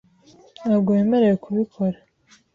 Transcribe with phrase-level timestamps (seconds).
[0.65, 1.97] Ntabwo wemerewe kubikora.